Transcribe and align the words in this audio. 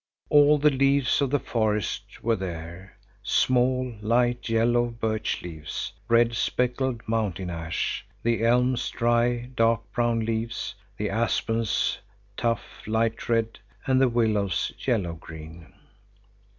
All 0.31 0.57
the 0.57 0.71
leaves 0.71 1.21
of 1.21 1.29
the 1.29 1.37
forest 1.37 2.23
were 2.23 2.35
there: 2.35 2.97
small, 3.21 3.95
light 4.01 4.49
yellow 4.49 4.87
birch 4.87 5.43
leaves, 5.43 5.93
red 6.07 6.33
speckled 6.35 7.07
mountain 7.07 7.51
ash, 7.51 8.03
the 8.23 8.43
elm's 8.43 8.89
dry, 8.89 9.51
dark 9.55 9.81
brown 9.93 10.21
leaves, 10.21 10.73
the 10.97 11.11
aspen's 11.11 11.99
tough 12.35 12.63
light 12.87 13.29
red, 13.29 13.59
and 13.85 14.01
the 14.01 14.09
willow's 14.09 14.71
yellow 14.83 15.13
green. 15.13 15.71